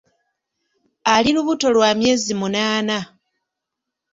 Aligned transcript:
Ali 1.13 1.29
lubuto 1.35 1.67
lwa 1.75 1.89
myezi 1.99 2.33
munaana. 2.39 2.97